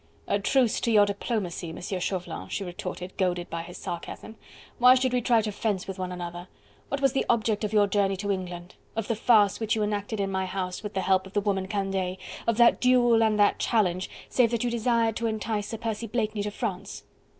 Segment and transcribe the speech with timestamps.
[0.27, 4.35] "A truce to your diplomacy, Monsieur Chauvelin," she retorted, goaded by his sarcasm,
[4.79, 6.47] "why should we try to fence with one another?
[6.89, 8.73] What was the object of your journey to England?
[8.95, 11.67] of the farce which you enacted in my house, with the help of the woman
[11.67, 12.17] Candeille?
[12.47, 16.41] of that duel and that challenge, save that you desired to entice Sir Percy Blakeney
[16.41, 17.03] to France?"